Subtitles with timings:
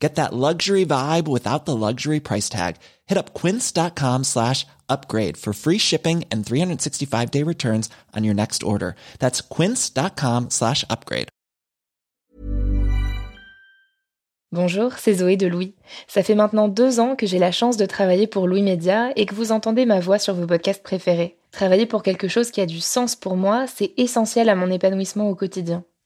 [0.00, 2.76] Get that luxury vibe without the luxury price tag.
[3.06, 8.62] Hit up quince.com slash upgrade for free shipping and 365 day returns on your next
[8.62, 8.94] order.
[9.18, 11.28] That's quince.com slash upgrade.
[14.52, 15.74] Bonjour, c'est Zoé de Louis.
[16.08, 19.24] Ça fait maintenant deux ans que j'ai la chance de travailler pour Louis Média et
[19.24, 21.36] que vous entendez ma voix sur vos podcasts préférés.
[21.52, 25.28] Travailler pour quelque chose qui a du sens pour moi, c'est essentiel à mon épanouissement
[25.30, 25.84] au quotidien.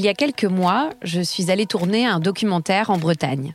[0.00, 3.54] Il y a quelques mois, je suis allée tourner un documentaire en Bretagne.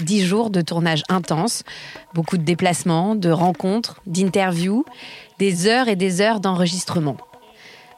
[0.00, 1.62] Dix jours de tournage intense,
[2.12, 4.84] beaucoup de déplacements, de rencontres, d'interviews,
[5.38, 7.16] des heures et des heures d'enregistrement.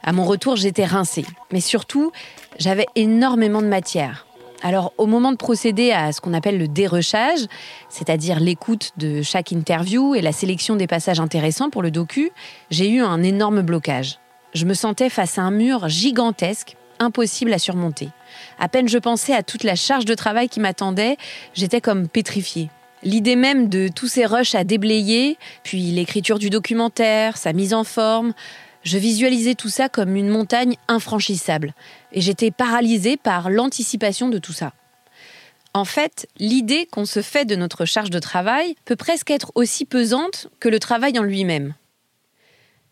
[0.03, 2.11] À mon retour, j'étais rincée, mais surtout,
[2.59, 4.27] j'avais énormément de matière.
[4.61, 7.47] Alors, au moment de procéder à ce qu'on appelle le dérochage,
[7.89, 12.29] c'est-à-dire l'écoute de chaque interview et la sélection des passages intéressants pour le docu,
[12.69, 14.19] j'ai eu un énorme blocage.
[14.53, 18.09] Je me sentais face à un mur gigantesque impossible à surmonter.
[18.59, 21.17] À peine je pensais à toute la charge de travail qui m'attendait,
[21.53, 22.69] j'étais comme pétrifiée.
[23.03, 27.85] L'idée même de tous ces rushs à déblayer, puis l'écriture du documentaire, sa mise en
[27.85, 28.33] forme,
[28.83, 31.73] je visualisais tout ça comme une montagne infranchissable,
[32.11, 34.73] et j'étais paralysée par l'anticipation de tout ça.
[35.73, 39.85] En fait, l'idée qu'on se fait de notre charge de travail peut presque être aussi
[39.85, 41.75] pesante que le travail en lui-même.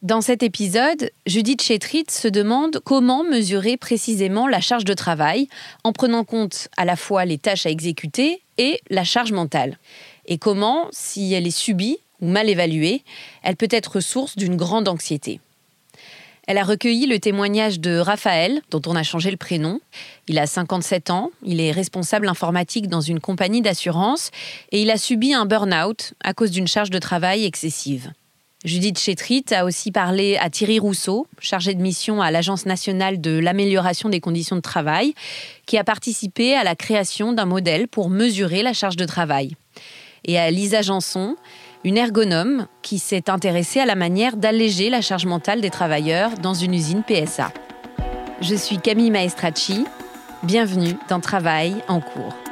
[0.03, 5.47] Dans cet épisode, Judith Chetrit se demande comment mesurer précisément la charge de travail
[5.83, 9.79] en prenant compte à la fois les tâches à exécuter et la charge mentale.
[10.27, 13.01] Et comment, si elle est subie ou mal évaluée,
[13.41, 15.39] elle peut être source d'une grande anxiété.
[16.45, 19.81] Elle a recueilli le témoignage de Raphaël, dont on a changé le prénom.
[20.27, 24.29] Il a 57 ans, il est responsable informatique dans une compagnie d'assurance
[24.71, 28.11] et il a subi un burn-out à cause d'une charge de travail excessive.
[28.65, 33.37] Judith Chétrit a aussi parlé à Thierry Rousseau, chargé de mission à l'Agence nationale de
[33.37, 35.13] l'amélioration des conditions de travail,
[35.67, 39.51] qui a participé à la création d'un modèle pour mesurer la charge de travail.
[40.25, 41.35] Et à Lisa Janson,
[41.83, 46.55] une ergonome qui s'est intéressée à la manière d'alléger la charge mentale des travailleurs dans
[46.55, 47.53] une usine PSA.
[48.41, 49.85] Je suis Camille Maestracci.
[50.41, 52.46] Bienvenue dans Travail en cours.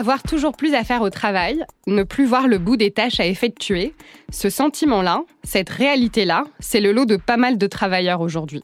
[0.00, 3.26] Avoir toujours plus à faire au travail, ne plus voir le bout des tâches à
[3.26, 3.94] effectuer,
[4.32, 8.62] ce sentiment-là, cette réalité-là, c'est le lot de pas mal de travailleurs aujourd'hui.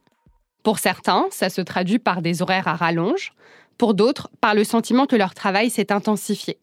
[0.62, 3.34] Pour certains, ça se traduit par des horaires à rallonge,
[3.76, 6.56] pour d'autres, par le sentiment que leur travail s'est intensifié.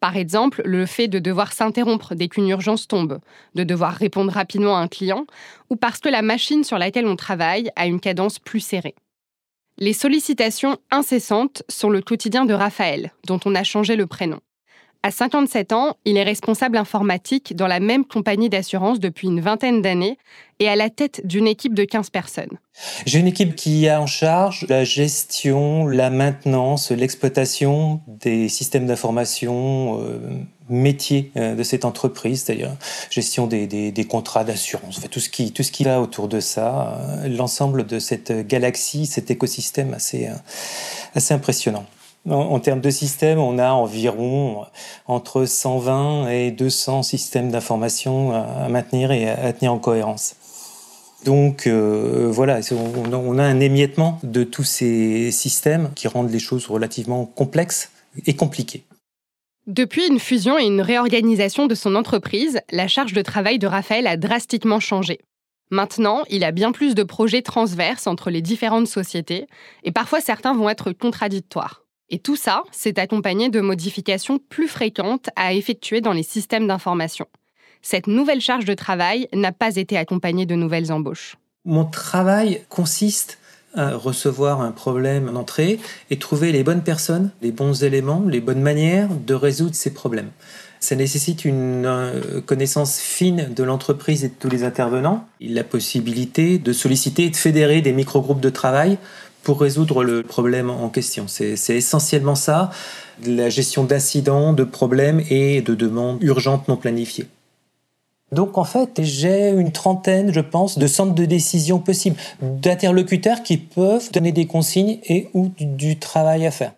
[0.00, 3.18] Par exemple, le fait de devoir s'interrompre dès qu'une urgence tombe,
[3.56, 5.26] de devoir répondre rapidement à un client,
[5.68, 8.94] ou parce que la machine sur laquelle on travaille a une cadence plus serrée.
[9.80, 14.40] Les sollicitations incessantes sont le quotidien de Raphaël, dont on a changé le prénom.
[15.04, 19.80] À 57 ans, il est responsable informatique dans la même compagnie d'assurance depuis une vingtaine
[19.80, 20.18] d'années
[20.58, 22.58] et à la tête d'une équipe de 15 personnes.
[23.06, 30.00] J'ai une équipe qui a en charge la gestion, la maintenance, l'exploitation des systèmes d'information
[30.02, 30.18] euh,
[30.70, 32.76] métiers euh, de cette entreprise, c'est-à-dire
[33.10, 37.28] gestion des, contrats d'assurance, tout ce qui tout ce qui va autour de ça, euh,
[37.28, 40.28] l'ensemble de cette galaxie, cet écosystème assez
[41.14, 41.86] assez impressionnant.
[42.28, 44.66] En, termes de système, on a environ
[45.06, 50.34] entre 120 et 200 systèmes d'information à maintenir et à tenir en cohérence.
[51.24, 56.66] Donc euh, voilà, on a un émiettement de tous ces systèmes qui rendent les choses
[56.66, 57.90] relativement complexes
[58.26, 58.84] et compliquées.
[59.68, 64.06] Depuis une fusion et une réorganisation de son entreprise, la charge de travail de Raphaël
[64.06, 65.20] a drastiquement changé.
[65.70, 69.46] Maintenant, il a bien plus de projets transverses entre les différentes sociétés,
[69.84, 71.84] et parfois certains vont être contradictoires.
[72.08, 77.26] Et tout ça, c'est accompagné de modifications plus fréquentes à effectuer dans les systèmes d'information.
[77.82, 81.36] Cette nouvelle charge de travail n'a pas été accompagnée de nouvelles embauches.
[81.66, 83.38] Mon travail consiste
[83.78, 85.78] recevoir un problème en entrée
[86.10, 90.30] et trouver les bonnes personnes, les bons éléments, les bonnes manières de résoudre ces problèmes.
[90.80, 96.58] Ça nécessite une euh, connaissance fine de l'entreprise et de tous les intervenants, la possibilité
[96.58, 98.98] de solliciter et de fédérer des micro-groupes de travail
[99.42, 101.26] pour résoudre le problème en question.
[101.26, 102.70] C'est essentiellement ça,
[103.26, 107.26] la gestion d'incidents, de problèmes et de demandes urgentes non planifiées.
[108.32, 113.56] Donc en fait, j'ai une trentaine, je pense, de centres de décision possibles, d'interlocuteurs qui
[113.56, 116.72] peuvent donner des consignes et ou du travail à faire.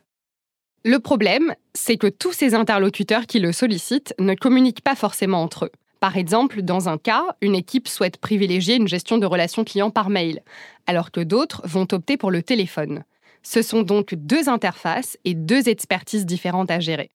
[0.84, 5.66] Le problème, c'est que tous ces interlocuteurs qui le sollicitent ne communiquent pas forcément entre
[5.66, 5.72] eux.
[5.98, 10.08] Par exemple, dans un cas, une équipe souhaite privilégier une gestion de relations clients par
[10.08, 10.40] mail,
[10.86, 13.04] alors que d'autres vont opter pour le téléphone.
[13.42, 17.10] Ce sont donc deux interfaces et deux expertises différentes à gérer.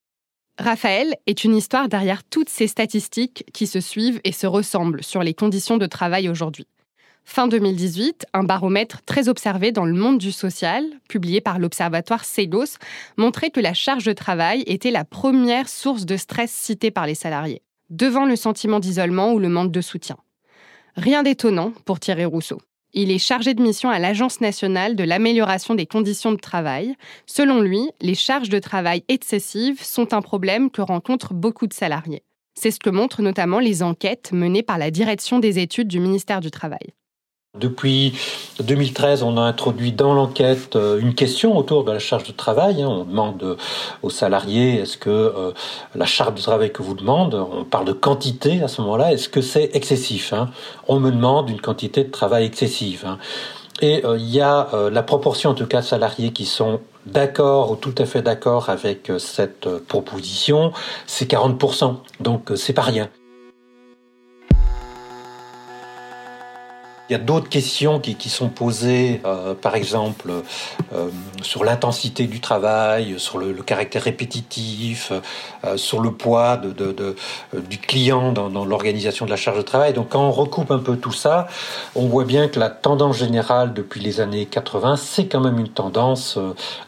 [0.57, 5.21] Raphaël est une histoire derrière toutes ces statistiques qui se suivent et se ressemblent sur
[5.21, 6.65] les conditions de travail aujourd'hui.
[7.25, 12.77] Fin 2018, un baromètre très observé dans le monde du social, publié par l'observatoire Segos,
[13.17, 17.15] montrait que la charge de travail était la première source de stress citée par les
[17.15, 20.17] salariés, devant le sentiment d'isolement ou le manque de soutien.
[20.95, 22.61] Rien d'étonnant pour Thierry Rousseau.
[22.97, 26.95] Il est chargé de mission à l'Agence nationale de l'amélioration des conditions de travail.
[27.25, 32.23] Selon lui, les charges de travail excessives sont un problème que rencontrent beaucoup de salariés.
[32.57, 36.39] C'est ce que montrent notamment les enquêtes menées par la direction des études du ministère
[36.39, 36.93] du Travail.
[37.59, 38.13] Depuis
[38.59, 42.81] 2013, on a introduit dans l'enquête euh, une question autour de la charge de travail.
[42.81, 42.87] Hein.
[42.89, 43.57] On demande
[44.03, 45.51] aux salariés est-ce que euh,
[45.95, 49.29] la charge de travail que vous demandez, on parle de quantité à ce moment-là, est-ce
[49.29, 50.49] que c'est excessif hein?
[50.89, 53.05] On me demande une quantité de travail excessive.
[53.07, 53.19] Hein.
[53.81, 57.75] Et euh, il y a la proportion en tout cas salariés qui sont d'accord ou
[57.75, 60.73] tout à fait d'accord avec cette proposition,
[61.07, 61.95] c'est 40%.
[62.19, 63.09] Donc c'est pas rien.
[67.09, 70.31] Il y a d'autres questions qui, sont posées, euh, par exemple,
[70.93, 71.09] euh,
[71.43, 75.11] sur l'intensité du travail, sur le, caractère répétitif,
[75.63, 79.93] euh, sur le poids du client dans l'organisation de la charge de travail.
[79.93, 81.47] Donc quand on recoupe un peu tout ça,
[81.95, 85.69] on voit bien que la tendance générale depuis les années 80, c'est quand même une
[85.69, 86.39] tendance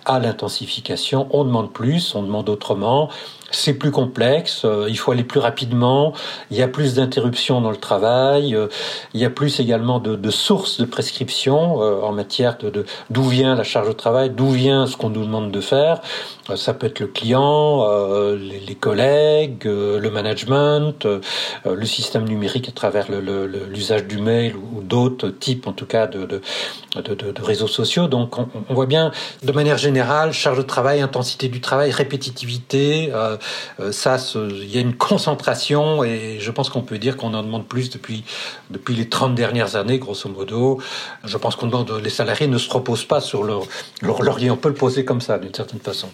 [0.05, 1.27] à l'intensification.
[1.29, 3.09] On demande plus, on demande autrement
[3.51, 6.13] c'est plus complexe, euh, il faut aller plus rapidement,
[6.51, 8.67] il y a plus d'interruptions dans le travail, euh,
[9.13, 13.23] il y a plus également de, de sources de prescription euh, en matière de d'où
[13.23, 16.01] vient la charge de travail, d'où vient ce qu'on nous demande de faire.
[16.55, 17.85] ça peut être le client,
[18.35, 21.07] les, les, collègues, le management,
[21.65, 26.25] le système numérique à travers l'usage du mail ou, d'autres types en tout cas de,
[26.25, 26.41] de,
[26.95, 28.07] de réseaux sociaux.
[28.07, 29.11] Donc on, on, voit bien
[29.43, 33.11] de manière générale charge de travail, intensité du travail, répétitivité.
[33.13, 33.36] Euh,
[33.91, 37.67] ça, il y a une concentration et je pense qu'on peut dire qu'on en demande
[37.67, 38.23] plus depuis,
[38.69, 40.81] depuis les 30 dernières années, grosso modo.
[41.23, 43.63] Je pense qu'on demande, les salariés ne se reposent pas sur leur,
[44.01, 44.51] leur laurier.
[44.51, 46.09] On peut le poser comme ça, d'une certaine façon.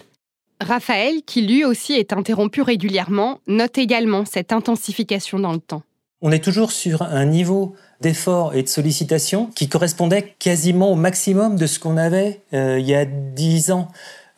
[0.60, 5.82] Raphaël, qui lui aussi est interrompu régulièrement, note également cette intensification dans le temps.
[6.22, 11.56] On est toujours sur un niveau d'effort et de sollicitation qui correspondait quasiment au maximum
[11.56, 13.88] de ce qu'on avait euh, il y a 10 ans.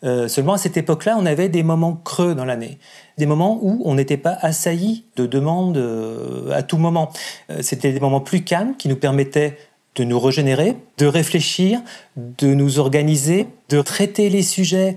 [0.06, 2.78] Euh, seulement à cette époque-là, on avait des moments creux dans l'année,
[3.18, 7.10] des moments où on n'était pas assailli de demandes euh, à tout moment.
[7.50, 9.58] Euh, c'était des moments plus calmes qui nous permettaient
[9.96, 11.80] de nous régénérer, de réfléchir,
[12.16, 14.96] de nous organiser, de traiter les sujets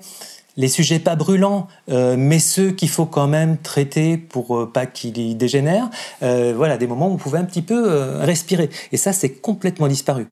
[0.57, 5.89] les sujets pas brûlants, mais ceux qu'il faut quand même traiter pour pas qu'ils dégénèrent.
[6.19, 8.69] voilà, des moments où on pouvait un petit peu respirer.
[8.91, 10.27] Et ça, c'est complètement disparu.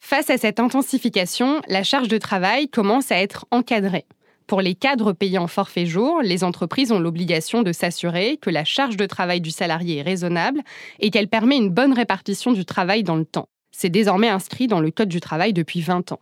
[0.00, 4.06] Face à cette intensification, la charge de travail commence à être encadrée.
[4.46, 8.64] Pour les cadres payés en forfait jour, les entreprises ont l'obligation de s'assurer que la
[8.64, 10.62] charge de travail du salarié est raisonnable
[11.00, 13.50] et qu'elle permet une bonne répartition du travail dans le temps.
[13.70, 16.20] C'est désormais inscrit dans le Code du travail depuis 20 ans.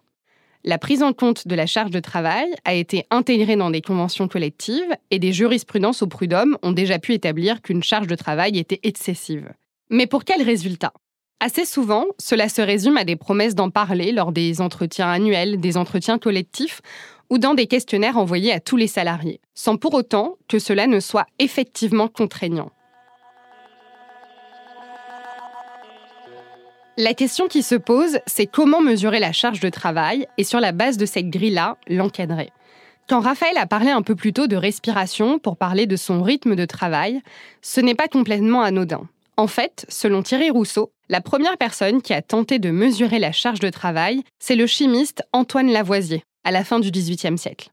[0.65, 4.27] La prise en compte de la charge de travail a été intégrée dans des conventions
[4.27, 8.81] collectives et des jurisprudences au prud'homme ont déjà pu établir qu'une charge de travail était
[8.83, 9.53] excessive.
[9.91, 10.93] Mais pour quel résultat?
[11.47, 15.77] Assez souvent, cela se résume à des promesses d'en parler lors des entretiens annuels, des
[15.77, 16.81] entretiens collectifs
[17.31, 20.99] ou dans des questionnaires envoyés à tous les salariés, sans pour autant que cela ne
[20.99, 22.73] soit effectivement contraignant.
[26.97, 30.73] La question qui se pose, c'est comment mesurer la charge de travail et sur la
[30.73, 32.51] base de cette grille-là, l'encadrer.
[33.09, 36.57] Quand Raphaël a parlé un peu plus tôt de respiration pour parler de son rythme
[36.57, 37.23] de travail,
[37.63, 39.09] ce n'est pas complètement anodin.
[39.37, 43.61] En fait, selon Thierry Rousseau, la première personne qui a tenté de mesurer la charge
[43.61, 47.71] de travail, c'est le chimiste Antoine Lavoisier, à la fin du XVIIIe siècle.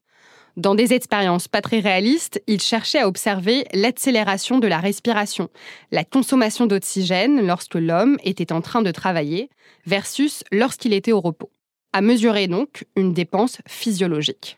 [0.56, 5.50] Dans des expériences pas très réalistes, il cherchait à observer l'accélération de la respiration,
[5.92, 9.50] la consommation d'oxygène lorsque l'homme était en train de travailler,
[9.88, 11.50] versus lorsqu'il était au repos.
[11.92, 14.58] À mesurer donc une dépense physiologique.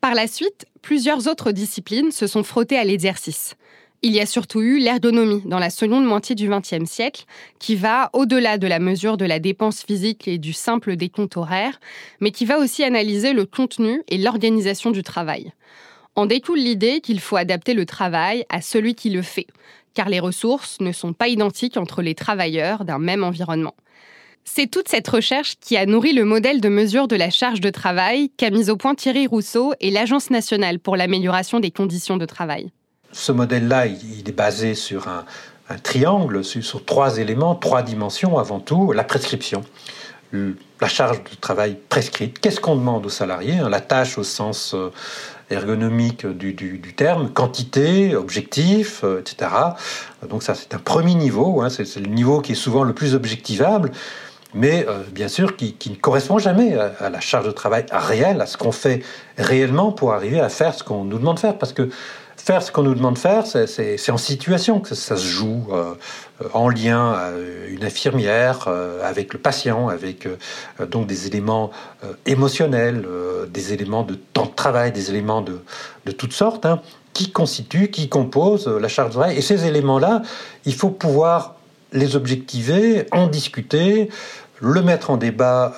[0.00, 3.54] Par la suite, plusieurs autres disciplines se sont frottées à l'exercice.
[4.00, 7.24] Il y a surtout eu l'ergonomie dans la seconde moitié du XXe siècle,
[7.58, 11.80] qui va au-delà de la mesure de la dépense physique et du simple décompte horaire,
[12.20, 15.52] mais qui va aussi analyser le contenu et l'organisation du travail.
[16.14, 19.48] En découle l'idée qu'il faut adapter le travail à celui qui le fait,
[19.94, 23.74] car les ressources ne sont pas identiques entre les travailleurs d'un même environnement.
[24.44, 27.70] C'est toute cette recherche qui a nourri le modèle de mesure de la charge de
[27.70, 32.26] travail qu'a mis au point Thierry Rousseau et l'Agence nationale pour l'amélioration des conditions de
[32.26, 32.70] travail.
[33.12, 35.24] Ce modèle-là, il est basé sur un,
[35.82, 38.92] triangle, sur, trois éléments, trois dimensions avant tout.
[38.92, 39.64] La prescription,
[40.32, 42.38] la charge de travail prescrite.
[42.38, 44.90] Qu'est-ce qu'on demande aux salariés hein, La tâche au sens euh,
[45.50, 49.50] ergonomique du, terme, quantité, objectif, euh, etc.
[50.28, 51.62] Donc ça, c'est un premier niveau.
[51.62, 53.92] Hein, c'est le niveau qui est souvent le plus objectivable
[54.54, 58.46] mais euh, bien sûr qui, ne correspond jamais à, la charge de travail réelle, à
[58.46, 59.02] ce qu'on fait
[59.36, 61.58] réellement pour arriver à faire ce qu'on nous demande de faire.
[61.58, 61.90] Parce que
[62.48, 65.92] faire ce qu'on nous demande de faire, c'est en situation que ça, se joue, euh,
[66.54, 71.70] en lien avec une infirmière, euh, avec le patient, avec euh, donc des éléments
[72.24, 73.06] émotionnels,
[73.52, 75.60] des éléments de temps de travail, des éléments de,
[76.06, 76.80] de toutes sortes, hein,
[77.12, 79.36] qui constituent, qui composent la charge de travail.
[79.36, 80.22] Et ces éléments-là,
[80.64, 81.56] il faut pouvoir
[81.92, 84.08] les objectiver, en discuter,
[84.60, 85.74] le mettre en débat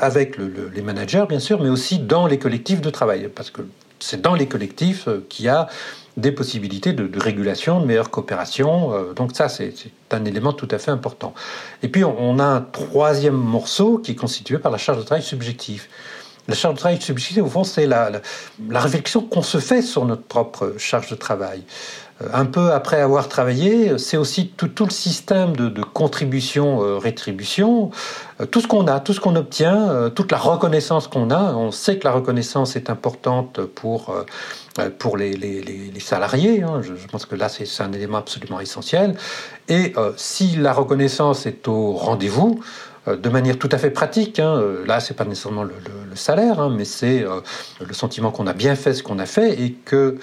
[0.00, 3.30] avec les managers, bien sûr, mais aussi dans les collectifs de travail.
[3.34, 3.62] Parce que
[4.00, 5.68] c'est dans les collectifs euh, qu'il y a
[6.16, 8.94] des possibilités de, régulation, de meilleure coopération.
[8.94, 9.74] Euh, donc ça, c'est
[10.12, 11.34] un élément tout à fait important.
[11.82, 15.24] Et puis, on, a un troisième morceau qui est constitué par la charge de travail
[15.24, 15.86] subjective.
[16.46, 18.10] La charge de travail subjective, au fond, c'est la,
[18.70, 21.64] réflexion qu'on se fait sur notre propre charge de travail.
[22.22, 27.90] Euh, un peu après avoir travaillé, c'est aussi tout, le système de, contribution-rétribution,
[28.40, 31.54] euh, euh, tout ce qu'on a, tout ce qu'on obtient, toute la reconnaissance qu'on a.
[31.54, 34.14] On sait que la reconnaissance est importante pour,
[34.98, 36.62] pour les, salariés.
[36.62, 36.80] Hein.
[36.82, 39.16] Je, pense que là, c'est un élément absolument essentiel.
[39.68, 42.60] Et si la reconnaissance est au rendez-vous,
[43.06, 44.38] de manière tout à fait pratique.
[44.38, 44.56] Hein.
[44.56, 45.72] Euh, là, c'est pas nécessairement le,
[46.14, 47.40] salaire, hein, mais c'est euh,
[47.80, 50.16] le sentiment qu'on a bien fait ce qu'on a fait et que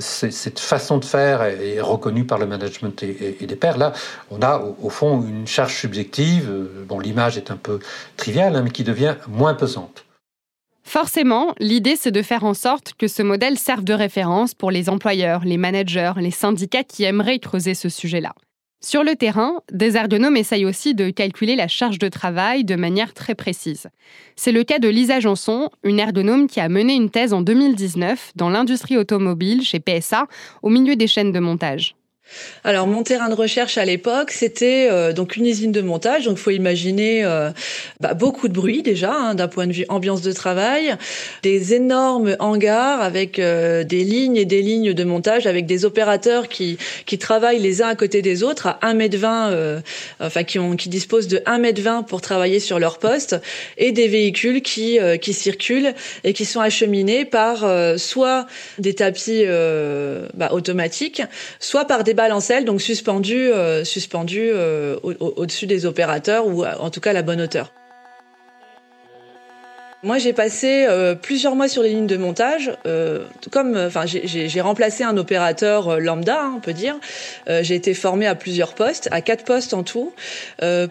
[0.00, 3.76] cette façon de faire est, reconnue par le management et, les pairs.
[3.76, 3.92] Là,
[4.30, 6.50] on a au, fond une charge subjective.
[6.88, 7.80] bon, l'image est un peu
[8.16, 10.06] triviale, hein, mais qui devient moins pesante.
[10.84, 14.88] Forcément, l'idée, c'est de faire en sorte que ce modèle serve de référence pour les
[14.88, 18.32] employeurs, les managers, les syndicats qui aimeraient creuser ce sujet-là.
[18.80, 23.14] Sur le terrain, des ergonomes essayent aussi de calculer la charge de travail de manière
[23.14, 23.88] très précise.
[24.36, 28.32] C'est le cas de Lisa Janson, une ergonome qui a mené une thèse en 2019
[28.36, 30.26] dans l'industrie automobile chez PSA
[30.62, 31.95] au milieu des chaînes de montage.
[32.64, 36.24] Alors mon terrain de recherche à l'époque, c'était euh, donc une usine de montage.
[36.24, 37.50] Donc faut imaginer euh,
[38.00, 40.96] bah, beaucoup de bruit déjà hein, d'un point de vue ambiance de travail,
[41.42, 46.48] des énormes hangars avec euh, des lignes et des lignes de montage avec des opérateurs
[46.48, 49.82] qui qui travaillent les uns à côté des autres à 1 m 20
[50.20, 53.36] enfin qui ont qui disposent de 1 m 20 pour travailler sur leur poste
[53.78, 57.64] et des véhicules qui qui circulent et qui sont acheminés par
[57.98, 58.46] soit
[58.78, 59.44] des tapis
[60.34, 61.22] bah, automatiques,
[61.60, 67.00] soit par des balancelles, donc suspendues, euh, suspendues euh, au-dessus des opérateurs ou en tout
[67.00, 67.72] cas à la bonne hauteur.
[70.02, 72.70] Moi, j'ai passé euh, plusieurs mois sur les lignes de montage.
[72.86, 76.96] Euh, comme, enfin, j'ai remplacé un opérateur euh, lambda, hein, on peut dire.
[77.48, 80.12] j'ai été formée à plusieurs postes, à quatre postes en tout,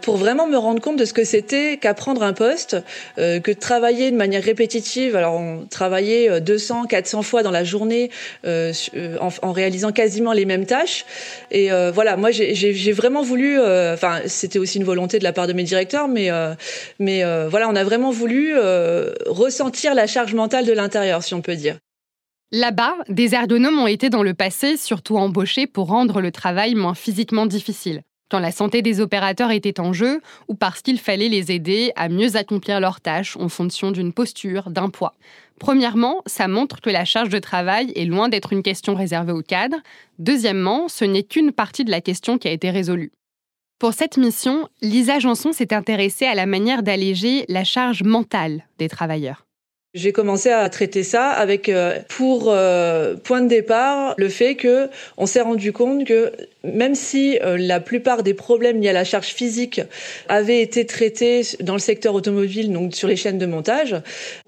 [0.01, 2.77] pour vraiment me rendre compte de ce que c'était qu'apprendre un poste,
[3.17, 5.15] que de travailler de manière répétitive.
[5.15, 8.09] Alors, on travaillait 200, 400 fois dans la journée,
[8.45, 11.05] en, en, réalisant quasiment les mêmes tâches.
[11.51, 13.59] Et voilà, moi, j'ai vraiment voulu.
[13.59, 16.29] Enfin, c'était aussi une volonté de la part de mes directeurs, mais
[17.00, 18.55] mais voilà, on a vraiment voulu
[19.25, 21.77] ressentir la charge mentale de l'intérieur, si on peut dire.
[22.51, 26.93] Là-bas, des ergonomes ont été dans le passé surtout embauchés pour rendre le travail moins
[26.93, 28.03] physiquement difficile.
[28.29, 32.09] quand la santé des opérateurs était en jeu ou parce qu'il fallait les aider à
[32.09, 35.13] mieux accomplir leurs tâches en fonction d'une posture, d'un poids.
[35.59, 39.41] Premièrement, ça montre que la charge de travail est loin d'être une question réservée au
[39.41, 39.77] cadre.
[40.19, 43.11] Deuxièmement, ce n'est qu'une partie de la question qui a été résolue.
[43.77, 48.88] Pour cette mission, Lisa Janson s'est intéressée à la manière d'alléger la charge mentale des
[48.88, 49.46] travailleurs.
[49.94, 54.89] J'ai commencé à traiter ça avec euh, pour euh, point de départ le fait que
[55.15, 56.34] on s'est rendu compte que
[56.65, 59.82] même si euh, la plupart des problèmes liés à la charge physique
[60.27, 63.96] avaient été traités dans le secteur automobile, donc sur les chaînes de montage,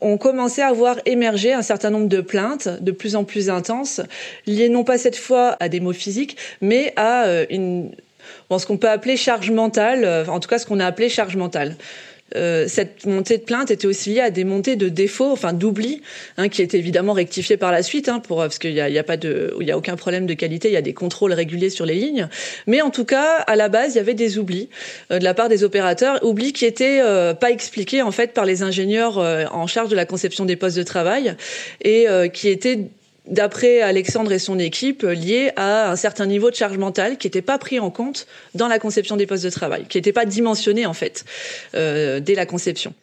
[0.02, 4.02] on commençait à voir émerger un certain nombre de plaintes de plus en plus intenses
[4.48, 7.92] liées non pas cette fois à des maux physiques, mais à une
[8.58, 11.76] ce qu'on peut appeler charge mentale, en tout cas ce qu'on a appelé charge mentale.
[12.36, 16.02] Euh, cette montée de plainte était aussi liée à des montées de défauts, enfin d'oubli,
[16.38, 18.98] hein, qui étaient évidemment rectifiés par la suite, hein, pour, parce qu'il n'y a, y
[18.98, 21.70] a, pas de, il a aucun problème de qualité, il y a des contrôles réguliers
[21.70, 22.28] sur les lignes.
[22.66, 24.70] Mais en tout cas, à la base, il y avait des oublis
[25.12, 28.46] euh, de la part des opérateurs, oublis qui étaient euh, pas expliqués en fait par
[28.46, 31.36] les ingénieurs en charge de la conception des postes de travail
[31.84, 32.80] et qui étaient
[33.28, 37.42] d'après Alexandre et son équipe, lié à un certain niveau de charge mentale qui n'était
[37.42, 40.86] pas pris en compte dans la conception des postes de travail, qui n'était pas dimensionné
[40.86, 41.26] en fait
[41.76, 42.94] euh, dès la conception.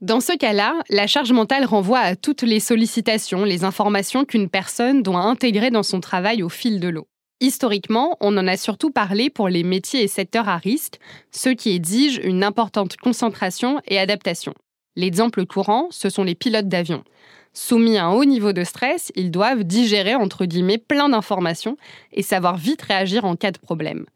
[0.00, 5.02] Dans ce cas-là, la charge mentale renvoie à toutes les sollicitations, les informations qu'une personne
[5.02, 7.06] doit intégrer dans son travail au fil de l'eau.
[7.40, 10.98] Historiquement, on en a surtout parlé pour les métiers et secteurs à risque,
[11.30, 14.54] ceux qui exigent une importante concentration et adaptation.
[14.96, 17.04] L'exemple courant, ce sont les pilotes d'avion.
[17.54, 21.76] Soumis à un haut niveau de stress, ils doivent digérer entre guillemets plein d'informations
[22.12, 24.06] et savoir vite réagir en cas de problème.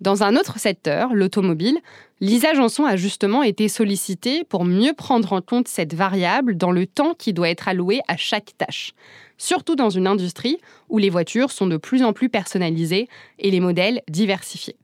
[0.00, 1.78] Dans un autre secteur, l'automobile,
[2.20, 6.86] Lisa Janson a justement été sollicitée pour mieux prendre en compte cette variable dans le
[6.86, 8.94] temps qui doit être alloué à chaque tâche.
[9.38, 10.58] Surtout dans une industrie
[10.88, 13.08] où les voitures sont de plus en plus personnalisées
[13.38, 14.76] et les modèles diversifiés.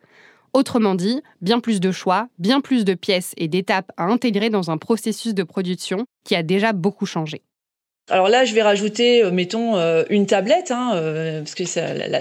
[0.55, 4.71] Autrement dit, bien plus de choix, bien plus de pièces et d'étapes à intégrer dans
[4.71, 7.43] un processus de production qui a déjà beaucoup changé.
[8.11, 11.63] Alors là, je vais rajouter, euh, mettons, euh, une tablette, hein, euh, parce que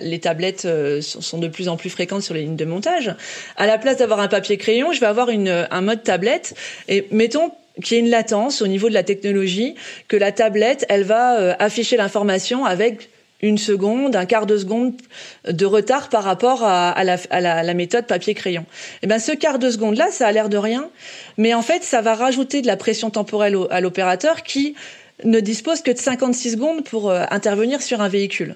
[0.04, 0.68] les tablettes
[1.02, 3.16] sont de plus en plus fréquentes sur les lignes de montage.
[3.58, 6.53] À la place d'avoir un papier crayon, je vais avoir un mode tablette.
[6.88, 7.51] Et mettons
[7.84, 9.75] qu'il y ait une latence au niveau de la technologie,
[10.08, 13.10] que la tablette, elle va afficher l'information avec
[13.42, 14.94] une seconde, un quart de seconde
[15.50, 18.62] de retard par rapport à, la, à la, méthode papier-crayon.
[18.62, 20.90] Et eh ben ce quart de seconde là, ça a l'air de rien,
[21.38, 24.75] mais en fait, ça va rajouter de la pression temporelle à l'opérateur qui
[25.24, 28.55] ne dispose que de 56 secondes pour euh, intervenir sur un véhicule.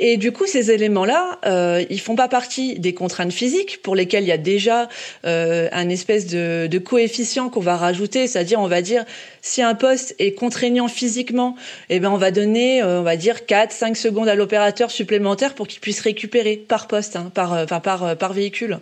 [0.00, 4.22] Et du coup, ces éléments-là, euh, ils font pas partie des contraintes physiques pour lesquelles
[4.22, 4.88] il y a déjà
[5.26, 9.04] euh, un espèce de, de coefficient qu'on va rajouter, c'est-à-dire on va dire
[9.42, 11.56] si un poste est contraignant physiquement,
[11.90, 15.54] eh ben on va donner, euh, on va dire 4, 5 secondes à l'opérateur supplémentaire
[15.54, 18.78] pour qu'il puisse récupérer par poste, hein, par, euh, enfin par, euh, par véhicule.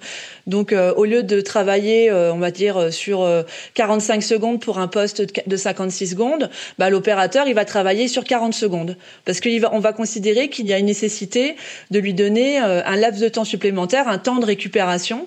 [0.47, 3.29] Donc au lieu de travailler, on va dire sur
[3.75, 8.55] 45 secondes pour un poste de 56 secondes, bah, l'opérateur il va travailler sur 40
[8.55, 11.57] secondes parce qu'on va, va considérer qu'il y a une nécessité
[11.91, 15.27] de lui donner un laps de temps supplémentaire, un temps de récupération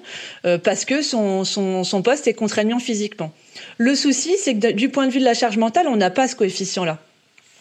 [0.64, 3.34] parce que son, son, son poste est contraignant physiquement.
[3.78, 6.28] Le souci, c'est que du point de vue de la charge mentale, on n'a pas
[6.28, 7.00] ce coefficient-là.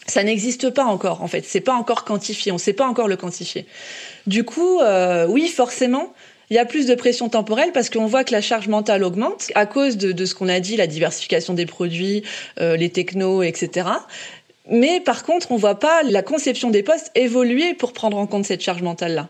[0.07, 1.45] Ça n'existe pas encore, en fait.
[1.45, 2.51] C'est pas encore quantifié.
[2.51, 3.65] On ne sait pas encore le quantifier.
[4.25, 6.13] Du coup, euh, oui, forcément,
[6.49, 9.51] il y a plus de pression temporelle parce qu'on voit que la charge mentale augmente
[9.53, 12.23] à cause de, ce qu'on a dit, la diversification des produits,
[12.59, 13.87] euh, les technos, etc.
[14.69, 18.45] Mais par contre, on voit pas la conception des postes évoluer pour prendre en compte
[18.45, 19.29] cette charge mentale-là.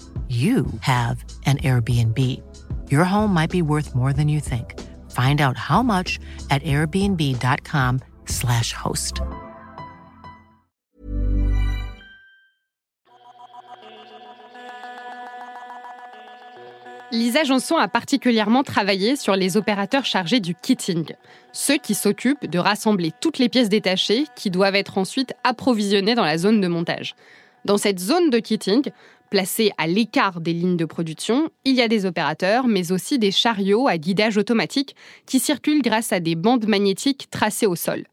[0.31, 2.17] you have an Airbnb.
[2.89, 4.79] Your home might be worth more than you think.
[5.11, 9.21] Find out how much at airbnb.com/slash host.
[17.11, 21.13] Lisa Janson a particulièrement travaillé sur les opérateurs chargés du kitting,
[21.51, 26.23] ceux qui s'occupent de rassembler toutes les pièces détachées qui doivent être ensuite approvisionnées dans
[26.23, 27.15] la zone de montage.
[27.65, 28.91] Dans cette zone de kitting,
[29.31, 33.31] Placés à l'écart des lignes de production, il y a des opérateurs, mais aussi des
[33.31, 34.93] chariots à guidage automatique
[35.25, 38.03] qui circulent grâce à des bandes magnétiques tracées au sol.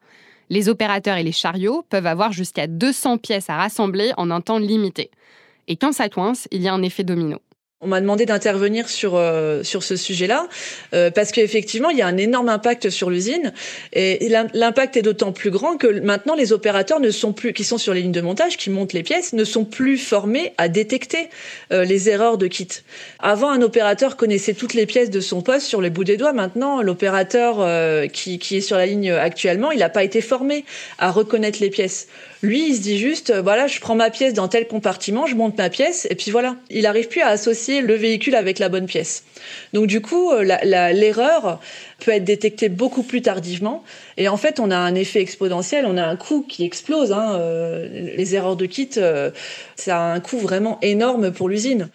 [0.49, 4.61] Les opérateurs et les chariots peuvent avoir jusqu'à 200 pièces à rassembler en un temps
[4.61, 5.11] limité.
[5.67, 7.41] Et quand ça coince, il y a un effet domino.
[7.81, 10.49] On m'a demandé d'intervenir sur euh, sur ce sujet-là
[10.95, 13.53] euh, parce qu'effectivement il y a un énorme impact sur l'usine
[13.93, 17.79] et l'impact est d'autant plus grand que maintenant les opérateurs ne sont plus qui sont
[17.79, 21.29] sur les lignes de montage qui montent les pièces ne sont plus formés à détecter
[21.73, 22.67] euh, les erreurs de kit.
[23.21, 26.33] Avant un opérateur connaissait toutes les pièces de son poste sur les bouts des doigts.
[26.33, 27.65] Maintenant l'opérateur
[28.11, 30.65] qui qui est sur la ligne actuellement il n'a pas été formé
[30.99, 32.09] à reconnaître les pièces.
[32.43, 35.35] Lui, il se dit juste, euh, voilà, je prends ma pièce dans tel compartiment, je
[35.35, 36.55] monte ma pièce, et puis voilà.
[36.71, 39.25] Il n'arrive plus à associer le véhicule avec la bonne pièce.
[39.73, 40.45] Donc du coup, euh,
[40.93, 41.61] l'erreur
[41.99, 43.83] peut être détectée beaucoup plus tardivement.
[44.19, 47.11] Et en fait, on a un effet exponentiel, on a un coût qui explose.
[47.11, 48.91] Hein, euh, les erreurs de kit,
[49.75, 51.91] ça a un coût vraiment énorme pour l'usine.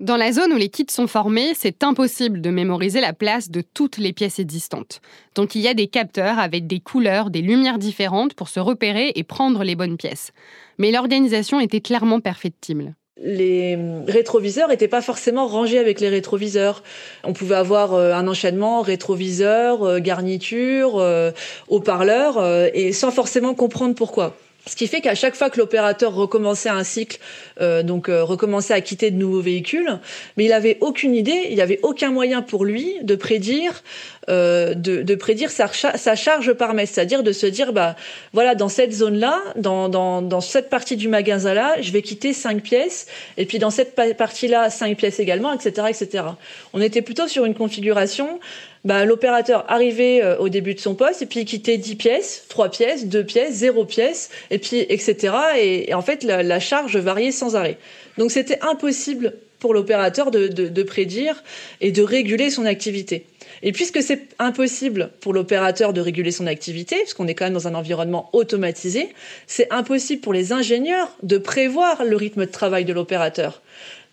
[0.00, 3.60] Dans la zone où les kits sont formés, c'est impossible de mémoriser la place de
[3.60, 5.02] toutes les pièces existantes.
[5.34, 9.12] Donc il y a des capteurs avec des couleurs, des lumières différentes pour se repérer
[9.14, 10.32] et prendre les bonnes pièces.
[10.78, 16.82] Mais l'organisation était clairement perfectible les rétroviseurs n'étaient pas forcément rangés avec les rétroviseurs.
[17.22, 21.30] On pouvait avoir euh, un enchaînement rétroviseur, euh, garniture, euh,
[21.68, 24.34] haut-parleur, et sans forcément comprendre pourquoi.
[24.70, 27.18] Ce qui fait qu'à chaque fois que l'opérateur recommençait un cycle,
[27.60, 29.98] euh, donc euh, recommençait à quitter de nouveaux véhicules,
[30.36, 33.82] mais il avait aucune idée, il n'y avait aucun moyen pour lui de prédire,
[34.30, 35.66] de, de, prédire sa,
[36.14, 37.96] charge par mètre, c'est-à-dire de se dire, bah
[38.32, 43.46] voilà, dans cette zone-là, dans, cette partie du magasin-là, je vais quitter cinq pièces, et
[43.46, 46.24] puis dans cette partie-là, cinq pièces également, etc., etc.
[46.72, 48.38] On était plutôt sur une configuration
[48.84, 52.44] bah, l'opérateur arrivait euh, au début de son poste et puis il quittait 10 pièces,
[52.48, 55.34] 3 pièces, 2 pièces, 0 pièces, et puis etc.
[55.58, 57.78] Et, en fait, la, charge variait sans arrêt.
[58.18, 61.42] Donc c'était impossible pour l'opérateur de, prédire
[61.82, 63.26] et de réguler son activité.
[63.62, 67.68] Et puisque c'est impossible pour l'opérateur de réguler son activité, puisqu'on est quand même dans
[67.68, 69.10] un environnement automatisé,
[69.46, 73.60] c'est impossible pour les ingénieurs de prévoir le rythme de travail de l'opérateur.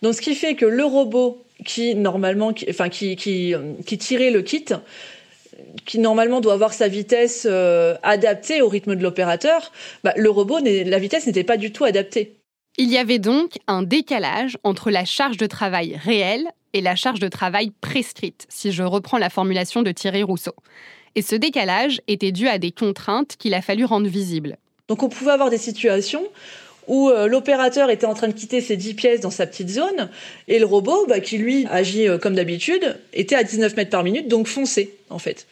[0.02, 4.30] Donc ce qui fait que le robot qui normalement, qui, enfin qui, qui, qui tirait
[4.30, 4.66] le kit,
[5.86, 9.72] qui normalement doit avoir sa vitesse euh, adaptée au rythme de l'opérateur,
[10.04, 12.37] bah, le robot, la vitesse n'était pas du tout adaptée.
[12.80, 17.18] Il y avait donc un décalage entre la charge de travail réelle et la charge
[17.18, 20.54] de travail prescrite, si je reprends la formulation de Thierry Rousseau.
[21.16, 24.58] Et ce décalage était dû à des contraintes qu'il a fallu rendre visibles.
[24.86, 26.22] Donc on pouvait avoir des situations
[26.86, 30.08] où euh, l'opérateur était en train de quitter ses 10 pièces dans sa petite zone,
[30.46, 34.04] et le robot, bah, qui lui agit euh, comme d'habitude, était à 19 mètres par
[34.04, 35.46] minute, donc foncé, en fait.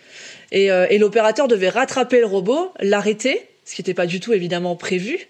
[0.52, 4.32] Et, euh, et l'opérateur devait rattraper le robot, l'arrêter, ce qui n'était pas du tout
[4.32, 5.28] évidemment prévu,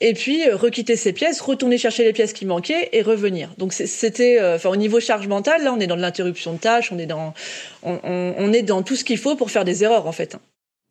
[0.00, 3.50] et puis requitter ses pièces, retourner chercher les pièces qui manquaient et revenir.
[3.58, 6.92] Donc c'était, enfin au niveau charge mentale, là on est dans de l'interruption de tâches,
[6.92, 7.34] on est dans,
[7.82, 10.36] on est dans tout ce qu'il faut pour faire des erreurs en fait.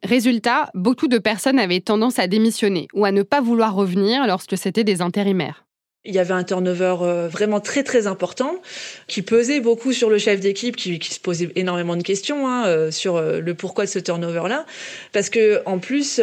[0.04, 4.58] Résultat, beaucoup de personnes avaient tendance à démissionner ou à ne pas vouloir revenir lorsque
[4.58, 5.65] c'était des intérimaires.
[6.08, 8.62] Il y avait un turnover euh, vraiment très très important
[9.08, 12.92] qui pesait beaucoup sur le chef d'équipe qui, se posait énormément de questions hein, euh,
[12.92, 14.68] sur euh, le pourquoi de ce turnover là
[15.14, 16.22] parce que en plus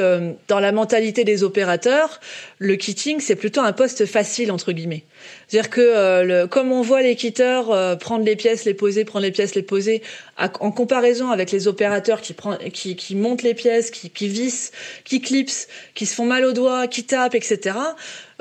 [0.49, 2.21] dans la mentalité des opérateurs
[2.59, 5.03] le kitting c'est plutôt un poste facile entre guillemets.
[5.49, 9.33] C'est-à-dire que le, comme on voit les quitteurs prendre les pièces les poser prendre les
[9.33, 10.03] pièces les poser
[10.38, 14.71] en comparaison avec les opérateurs qui prend, qui, qui montent les pièces qui, qui vissent
[15.05, 17.75] qui clipsent qui se font mal aux doigts qui tapent etc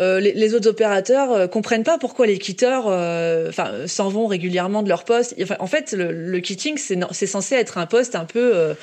[0.01, 4.81] euh, les, autres opérateurs euh, comprennent pas pourquoi les quitteurs euh, enfin s'en vont régulièrement
[4.81, 5.35] de leur poste.
[5.59, 8.73] en fait, le, le kitting, c'est censé être un poste un peu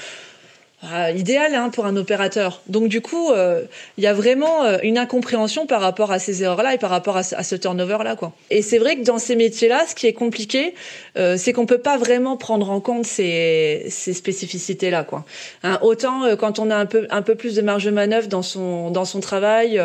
[0.81, 2.63] ah, idéal hein, pour un opérateur.
[2.69, 3.63] Donc du coup, euh,
[3.97, 7.17] il y a vraiment euh, une incompréhension par rapport à ces erreurs-là et par rapport
[7.17, 8.15] à, ce turnover-là.
[8.15, 8.33] quoi.
[8.51, 10.75] Et c'est vrai que dans ces métiers-là, ce qui est compliqué,
[11.17, 15.03] euh, c'est qu'on peut pas vraiment prendre en compte ces, ces spécificités-là.
[15.03, 15.25] quoi.
[15.65, 18.43] Hein, autant quand on a un peu, un peu plus de marge de manœuvre dans
[18.43, 19.83] son, dans son travail,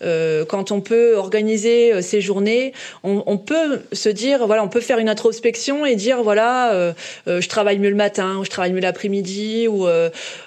[0.00, 2.72] quand on peut organiser ses journées,
[3.04, 6.94] on, on, peut se dire, voilà, on peut faire une introspection et dire, voilà,
[7.26, 9.86] je travaille mieux le matin, ou je travaille mieux l'après-midi, ou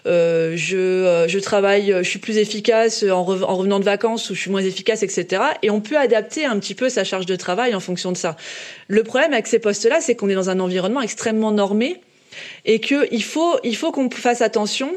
[0.05, 4.41] euh, je, euh, je travaille, je suis plus efficace en, revenant de vacances ou je
[4.41, 5.41] suis moins efficace, etc.
[5.61, 8.35] Et on peut adapter un petit peu sa charge de travail en fonction de ça.
[8.87, 12.01] Le problème avec ces postes-là, c'est qu'on est dans un environnement extrêmement normé
[12.65, 14.91] et qu'il faut, il faut qu'on fasse attention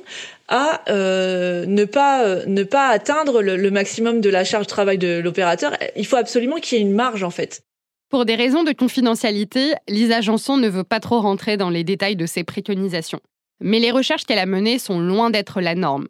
[0.48, 4.98] à euh, ne pas ne pas atteindre le, le, maximum de la charge de travail
[4.98, 5.76] de l'opérateur.
[5.94, 7.62] Il faut absolument qu'il y ait une marge en fait.
[8.08, 12.16] Pour des raisons de confidentialité, Lisa Janson ne veut pas trop rentrer dans les détails
[12.16, 13.20] de ses préconisations.
[13.60, 16.08] Mais les recherches qu'elle a menées sont loin d'être la norme.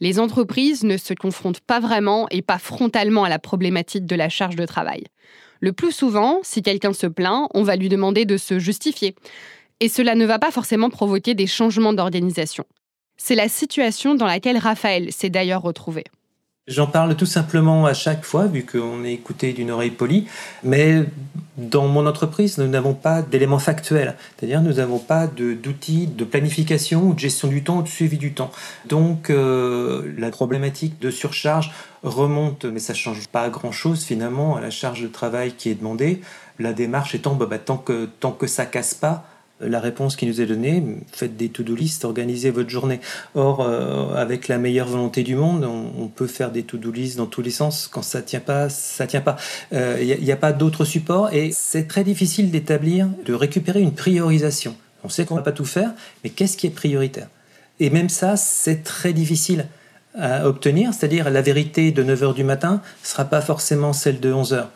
[0.00, 4.28] Les entreprises ne se confrontent pas vraiment et pas frontalement à la problématique de la
[4.28, 5.04] charge de travail.
[5.60, 9.16] Le plus souvent, si quelqu'un se plaint, on va lui demander de se justifier.
[9.80, 12.64] Et cela ne va pas forcément provoquer des changements d'organisation.
[13.16, 16.04] C'est la situation dans laquelle Raphaël s'est d'ailleurs retrouvé.
[16.68, 20.26] J'en parle tout simplement à chaque fois, vu qu'on est écouté d'une oreille polie,
[20.62, 21.04] mais
[21.56, 27.08] dans mon entreprise, nous n'avons pas d'éléments factuels, c'est-à-dire nous n'avons pas d'outils de, planification
[27.08, 28.50] ou de gestion du temps ou de suivi du temps.
[28.86, 34.60] Donc euh, la problématique de surcharge remonte, mais ça ne change pas grand-chose finalement à
[34.60, 36.20] la charge de travail qui est demandée.
[36.58, 39.24] La démarche étant, bah, tant que tant que ça casse pas,
[39.60, 43.00] la réponse qui nous est donnée, faites des to-do list, organisez votre journée.
[43.34, 47.26] Or, euh, avec la meilleure volonté du monde, on, peut faire des to-do list dans
[47.26, 47.88] tous les sens.
[47.88, 49.36] Quand ça tient pas, ça tient pas.
[49.72, 53.94] Il euh, n'y a, pas d'autre support et c'est très difficile d'établir, de récupérer une
[53.94, 54.76] priorisation.
[55.04, 55.92] On sait qu'on ne va pas tout faire,
[56.22, 57.28] mais qu'est-ce qui est prioritaire?
[57.80, 59.66] Et même ça, c'est très difficile
[60.18, 64.32] à obtenir, c'est-à-dire la vérité de 9h du matin ne sera pas forcément celle de
[64.32, 64.66] 11h.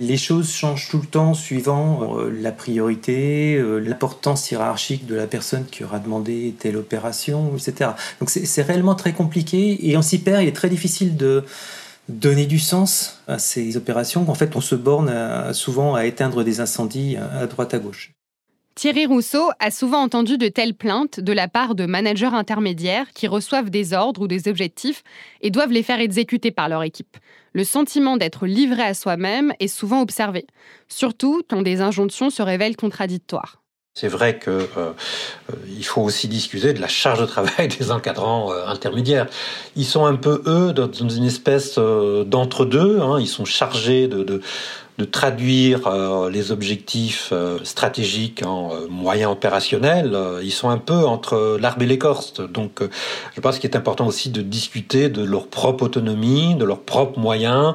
[0.00, 5.26] Les choses changent tout le temps suivant euh, la priorité, euh, l'importance hiérarchique de la
[5.26, 7.90] personne qui aura demandé telle opération, etc.
[8.18, 10.42] Donc c'est réellement très compliqué et on s'y perd.
[10.42, 11.44] Il est très difficile de
[12.08, 14.24] donner du sens à ces opérations.
[14.28, 15.12] En fait, on se borne
[15.52, 18.10] souvent à éteindre des incendies à droite à gauche.
[18.74, 23.26] Thierry Rousseau a souvent entendu de telles plaintes de la part de managers intermédiaires qui
[23.26, 25.02] reçoivent des ordres ou des objectifs
[25.42, 27.18] et doivent les faire exécuter par leur équipe.
[27.52, 30.46] Le sentiment d'être livré à soi-même est souvent observé,
[30.88, 33.60] surtout quand des injonctions se révèlent contradictoires.
[33.94, 34.92] C'est vrai qu'il euh,
[35.50, 39.26] euh, faut aussi discuter de la charge de travail des encadrants euh, intermédiaires.
[39.74, 43.00] Ils sont un peu eux dans une espèce d'entre-deux.
[43.00, 43.18] Hein.
[43.18, 44.40] Ils sont chargés de de
[45.04, 51.58] traduire euh, les objectifs euh, stratégiques en euh, moyens opérationnels, ils sont un peu entre
[51.60, 52.40] l'arbre et l'écorce.
[52.40, 52.80] Donc
[53.34, 57.18] je pense qu'il est important aussi de discuter de leur propre autonomie, de leurs propres
[57.18, 57.74] moyens,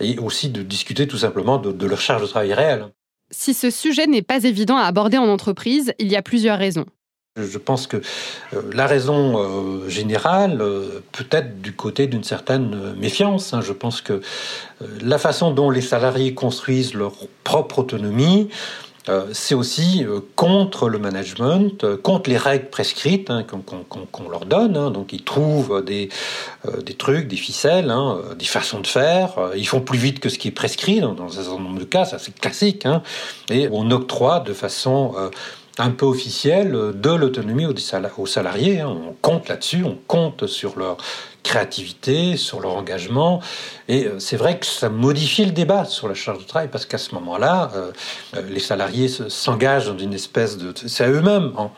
[0.00, 2.86] et aussi de discuter tout simplement de, de leur charge de travail réelle.
[3.30, 6.86] Si ce sujet n'est pas évident à aborder en entreprise, il y a plusieurs raisons.
[7.36, 12.94] Je pense que euh, la raison euh, générale euh, peut être du côté d'une certaine
[12.94, 13.52] méfiance.
[13.52, 13.60] Hein.
[13.60, 14.22] Je pense que
[15.02, 17.12] la façon dont les salariés construisent leur
[17.44, 18.48] propre autonomie,
[19.32, 24.76] c'est aussi contre le management, contre les règles prescrites hein, qu'on leur donne.
[24.76, 24.90] Hein.
[24.90, 26.08] Donc ils trouvent des,
[26.98, 27.94] trucs, des ficelles,
[28.36, 29.38] des façons de faire.
[29.54, 32.04] Ils font plus vite que ce qui est prescrit dans, un certain nombre de cas,
[32.04, 32.84] ça c'est classique.
[33.48, 35.14] Et on octroie de façon
[35.78, 38.80] un peu officiel de l'autonomie aux salariés.
[38.80, 38.96] Hein.
[39.08, 40.96] On compte là-dessus, on compte sur leur
[41.42, 43.40] créativité, sur leur engagement.
[43.88, 46.86] Et euh, c'est vrai que ça modifie le débat sur la charge de travail parce
[46.86, 47.92] qu'à ce moment-là, euh,
[48.34, 50.72] euh, les salariés s'engagent dans une espèce de...
[50.74, 51.70] C'est à eux-mêmes hein,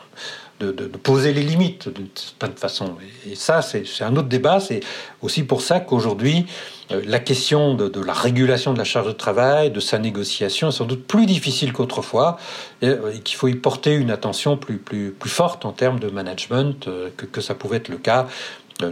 [0.59, 2.95] de, poser les limites d'une certaine façon.
[3.29, 4.59] Et, ça, c'est un autre débat.
[4.59, 4.81] C'est
[5.21, 6.45] aussi pour ça qu'aujourd'hui,
[6.91, 10.71] euh, la question de, la régulation de la charge de travail, de sa négociation est
[10.71, 12.37] sans doute plus difficile qu'autrefois
[12.83, 16.09] euh, et, qu'il faut y porter une attention plus, plus, plus forte en termes de
[16.09, 18.27] management euh, que, que ça pouvait être le cas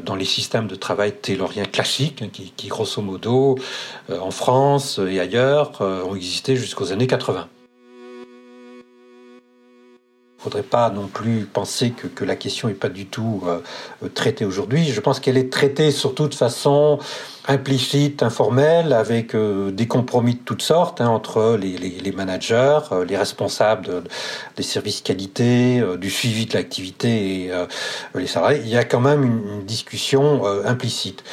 [0.03, 3.57] dans les systèmes de travail tayloriens classiques, hein, qui, grosso modo,
[4.11, 7.47] en France et ailleurs, ont existé jusqu'aux années 80
[10.37, 13.59] faudrait pas non plus penser que, que la question n'est pas du tout euh,
[14.03, 14.85] euh, traitée aujourd'hui.
[14.85, 16.99] Je pense qu'elle est traitée surtout de façon
[17.47, 22.79] implicite, informelle, avec euh, des compromis de toutes sortes hein, entre les, les, les, managers,
[23.07, 24.03] les responsables
[24.55, 27.51] des services qualité, du suivi de l'activité et
[28.15, 28.61] les salariés.
[28.63, 31.23] Il y a quand même une discussion implicite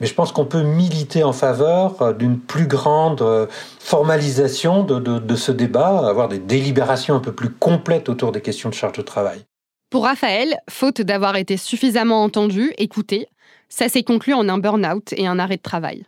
[0.00, 3.46] mais je pense qu'on peut militer en faveur euh, d'une plus grande euh,
[3.78, 8.68] formalisation de, de, ce débat, avoir des délibérations un peu plus complètes autour des questions
[8.68, 9.44] de charge de travail.
[9.90, 13.28] Pour Raphaël, faute d'avoir été suffisamment entendu, écouté,
[13.68, 16.04] ça s'est conclu en un burn-out et un arrêt de travail.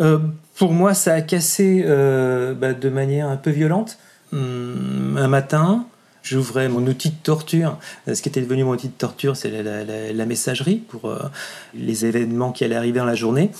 [0.00, 0.18] Euh,
[0.56, 3.98] pour moi, ça a cassé bah, de manière un peu violente.
[4.32, 5.86] Hum, un matin,
[6.24, 7.78] j'ouvrais mon outil de torture.
[8.12, 11.18] Ce qui était devenu mon outil de torture, c'est la, messagerie pour euh,
[11.74, 13.50] les événements qui allaient arriver dans la journée.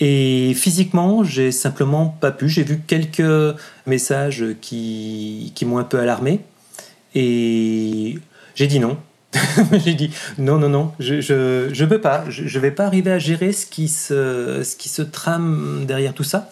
[0.00, 2.48] Et physiquement, j'ai simplement pas pu.
[2.48, 6.40] J'ai vu quelques messages qui, qui m'ont un peu alarmé.
[7.14, 8.18] Et
[8.54, 8.98] j'ai dit non.
[9.84, 12.24] j'ai dit non, non, non, je je, je peux pas.
[12.28, 16.12] Je, je vais pas arriver à gérer ce qui se, ce qui se trame derrière
[16.12, 16.50] tout ça.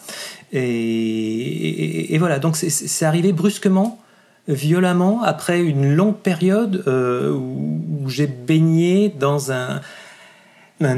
[0.51, 4.02] Et, et voilà, donc c'est arrivé brusquement
[4.47, 9.81] violemment après une longue période euh, où, j'ai baigné dans un,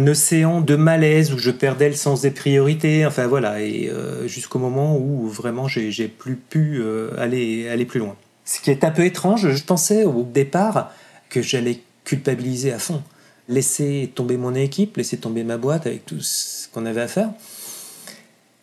[0.08, 4.58] océan de malaise où je perdais le sens des priorités, enfin voilà, et euh, jusqu'au
[4.58, 8.16] moment où vraiment j'ai plus pu euh, aller, aller plus loin.
[8.46, 10.92] Ce qui est un peu étrange, je pensais au départ
[11.30, 13.04] que j'allais culpabiliser à fond,
[13.48, 17.30] laisser tomber mon équipe, laisser tomber ma boîte avec tout ce qu'on avait à faire.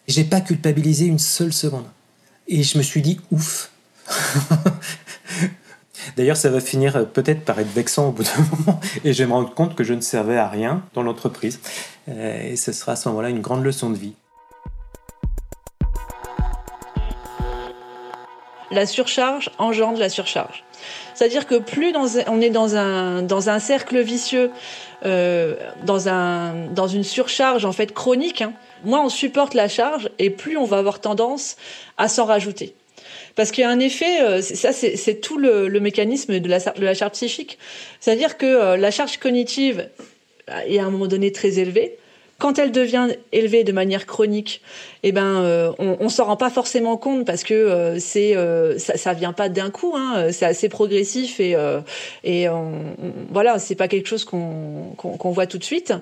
[0.08, 1.86] J'ai pas culpabilisé une seule seconde.
[2.48, 3.71] Et je me suis dit, ouf,
[6.16, 9.28] D'ailleurs, ça va finir peut-être par être vexant au bout d'un moment et je vais
[9.28, 11.60] me rendre compte que je ne servais à rien dans l'entreprise.
[12.08, 14.14] et ce sera à ce moment-là une grande leçon de vie.
[18.72, 20.64] La surcharge engendre la surcharge.
[21.14, 21.94] C'est-à-dire que plus
[22.26, 24.50] on est dans un, dans un cercle vicieux,
[25.04, 30.10] euh, dans, un, dans une surcharge en fait chronique, hein, moins on supporte la charge
[30.18, 31.56] et plus on va avoir tendance
[31.98, 32.74] à s'en rajouter.
[33.34, 37.12] Parce qu'il y a un effet, euh, ça c'est tout le, mécanisme de la, charge
[37.12, 37.58] psychique.
[38.00, 39.88] C'est-à-dire que euh, la charge cognitive
[40.66, 41.96] est à un moment donné très élevée.
[42.42, 44.62] Quand elle devient élevée de manière chronique,
[45.04, 48.80] eh ben, euh, on, on s'en rend pas forcément compte parce que euh, c'est euh,
[48.80, 49.94] ça, ça vient pas d'un coup.
[49.96, 51.56] Hein, c'est assez progressif et
[52.24, 52.72] et on,
[53.30, 55.94] voilà, c'est pas quelque chose qu'on qu'on voit tout de suite.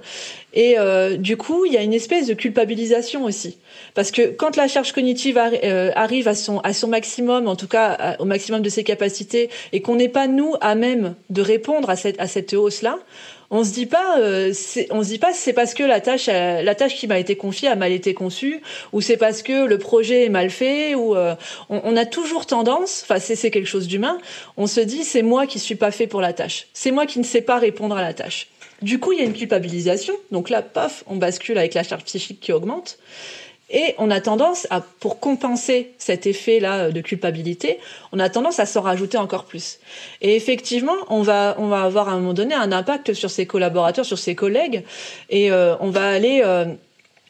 [0.54, 0.76] Et
[1.18, 3.58] du coup, il y a une espèce de culpabilisation aussi,
[3.94, 8.16] parce que quand la charge cognitive arrive à son à son maximum, en tout cas
[8.18, 11.96] au maximum de ses capacités, et qu'on n'est pas nous à même de répondre à
[11.96, 12.98] cette à cette hausse là
[13.50, 14.52] on se dit pas, euh,
[14.90, 17.68] on se dit pas c'est parce que la tâche, la tâche qui m'a été confiée
[17.68, 21.34] a mal été conçue, ou c'est parce que le projet est mal fait, ou euh,
[21.68, 24.18] on, a toujours tendance, enfin c'est quelque chose d'humain,
[24.56, 27.18] on se dit c'est moi qui suis pas fait pour la tâche, c'est moi qui
[27.18, 28.48] ne sais pas répondre à la tâche.
[28.82, 30.14] Du coup, il y a une culpabilisation.
[30.30, 32.98] Donc là, paf, on bascule avec la charge psychique qui augmente.
[33.70, 37.78] Et on a tendance à, pour compenser cet effet-là de culpabilité,
[38.12, 39.78] on a tendance à s'en rajouter encore plus.
[40.20, 43.46] Et effectivement, on va, on va avoir à un moment donné un impact sur ses
[43.46, 44.84] collaborateurs, sur ses collègues,
[45.28, 46.66] et euh, on va aller euh,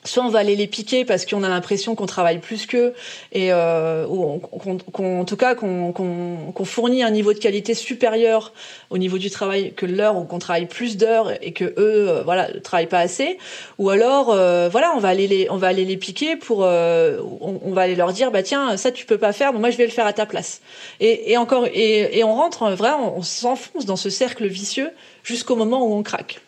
[0.04, 2.94] soit on va aller les piquer parce qu'on a l'impression qu'on travaille plus qu'eux
[3.32, 8.52] et euh, ou qu'on, en tout cas qu'on, qu'on, fournit un niveau de qualité supérieur
[8.88, 12.22] au niveau du travail que leur ou qu'on travaille plus d'heures et que eux euh,
[12.22, 13.38] voilà travaillent pas assez.
[13.78, 17.18] Ou alors euh, voilà on va aller les on va aller les piquer pour euh,
[17.40, 19.86] on, va aller leur dire bah tiens ça tu peux pas faire moi je vais
[19.86, 20.62] le faire à ta place.
[21.00, 24.90] Et, et encore et, et on rentre vraiment on s'enfonce dans ce cercle vicieux
[25.24, 26.40] jusqu'au moment où on craque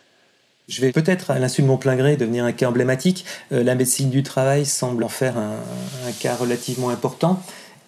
[0.69, 3.25] je vais peut-être, à l'insu de mon plein gré, devenir un cas emblématique.
[3.53, 7.43] Euh, la médecine du travail semble en faire un, cas relativement important.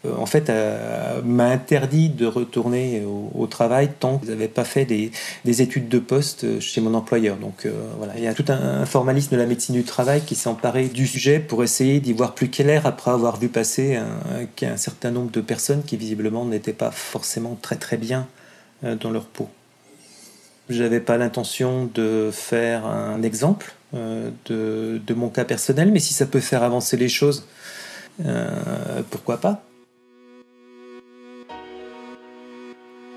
[0.04, 3.02] Euh, en fait, euh, m'a interdit de retourner
[3.34, 5.12] au, travail tant que je n'avais pas fait des,
[5.44, 7.36] des, études de poste chez mon employeur.
[7.36, 10.48] Donc voilà, il y a tout un, formalisme de la médecine du travail qui s'est
[10.48, 14.76] emparé du sujet pour essayer d'y voir plus clair après avoir vu passer un, un
[14.76, 18.26] certain nombre de personnes qui visiblement n'étaient pas forcément très très bien
[18.82, 19.48] dans leur peau.
[20.70, 26.24] J'avais pas l'intention de faire un exemple euh, de, mon cas personnel, mais si ça
[26.24, 27.46] peut faire avancer les choses,
[28.24, 29.62] euh, pourquoi pas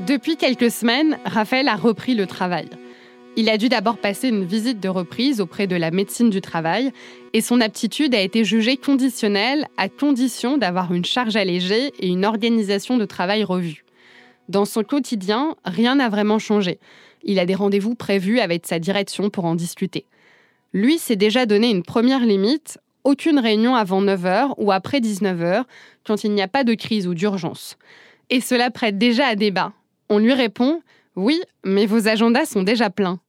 [0.06, 2.70] Depuis quelques semaines, Raphaël a repris le travail.
[3.38, 6.92] Il a dû d'abord passer une visite de reprise auprès de la médecine du travail
[7.34, 12.26] et son aptitude a été jugée conditionnelle à condition d'avoir une charge allégée et une
[12.26, 13.86] organisation de travail revue.
[14.50, 16.80] Dans son quotidien, rien n'a vraiment changé.
[17.24, 20.06] Il a des rendez-vous prévus avec sa direction pour en discuter.
[20.74, 25.64] Lui s'est déjà donné une première limite, aucune réunion avant 9h ou après 19h
[26.06, 27.78] quand il n'y a pas de crise ou d'urgence.
[28.30, 29.74] Et cela prête déjà à débat.
[30.10, 30.82] On lui répond
[31.16, 33.20] Oui, mais vos agendas sont déjà pleins.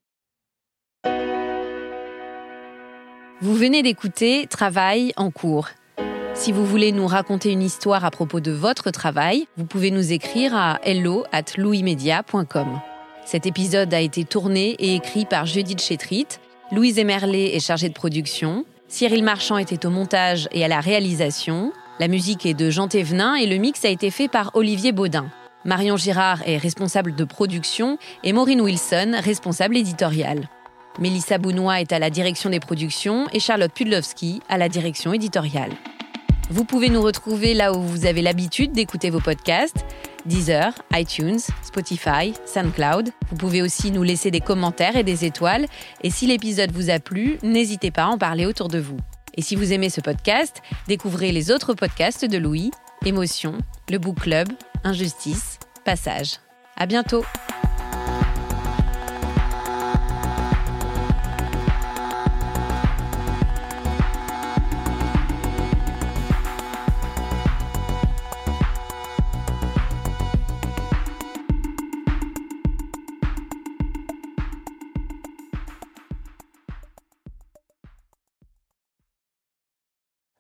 [3.41, 5.69] Vous venez d'écouter Travail en cours.
[6.35, 10.13] Si vous voulez nous raconter une histoire à propos de votre travail, vous pouvez nous
[10.13, 11.57] écrire à hello at.
[13.31, 16.27] Cet épisode a été tourné et écrit par Judith Chétrit.
[16.73, 18.65] Louise Emerlet est chargée de production.
[18.89, 21.71] Cyril Marchand était au montage et à la réalisation.
[22.01, 25.27] La musique est de Jean Thévenin et le mix a été fait par Olivier Baudin.
[25.67, 30.49] Marion Girard est responsable de production et Maureen Wilson, responsable éditoriale.
[30.99, 35.73] Mélissa Bounois est à la direction des productions et Charlotte Pudlowski à la direction éditoriale.
[36.51, 39.85] Vous pouvez nous retrouver là où vous avez l'habitude d'écouter vos podcasts.
[40.29, 43.11] Deezer, iTunes, Spotify, SoundCloud.
[43.31, 45.67] Vous pouvez aussi nous laisser des commentaires et des étoiles.
[46.03, 48.99] Et si l'épisode vous a plu, n'hésitez pas à en parler autour de vous.
[49.35, 52.71] Et si vous aimez ce podcast, découvrez les autres podcasts de Louis,
[53.05, 53.59] Émotion,
[53.91, 54.49] Le Book Club,
[54.85, 56.41] Injustice, Passage.
[56.77, 57.25] À bientôt!